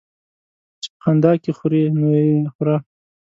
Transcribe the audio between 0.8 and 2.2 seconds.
چي په خندا کې خورې، نو